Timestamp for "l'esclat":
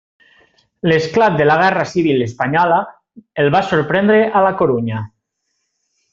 0.91-1.35